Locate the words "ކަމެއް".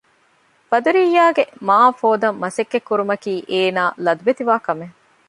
4.65-4.95